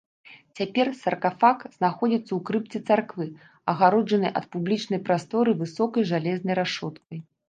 [0.59, 3.27] Цяпер саркафаг знаходзіцца ў крыпце царквы,
[3.73, 7.21] адгароджаны ад публічнай прасторы высокай жалезнай рашоткай.